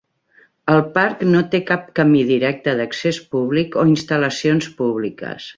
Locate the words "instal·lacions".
3.95-4.75